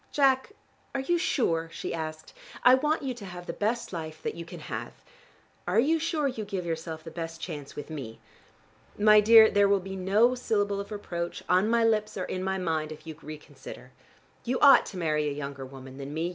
[0.11, 0.53] "Jack,
[0.95, 2.33] are you sure?" she asked.
[2.63, 4.93] "I want you to have the best life that you can have.
[5.67, 8.17] Are you sure you give yourself the best chance with me?
[8.97, 12.57] My dear, there will be no syllable of reproach, on my lips or in my
[12.57, 13.91] mind, if you reconsider.
[14.43, 16.29] You ought to marry a younger woman than me.